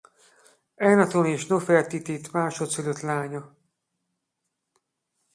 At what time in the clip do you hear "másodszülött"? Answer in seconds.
2.31-2.99